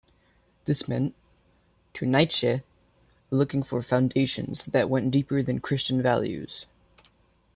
[0.65, 1.13] This meant,
[1.93, 2.63] to Nietzsche,
[3.29, 6.65] looking for foundations that went deeper than Christian values.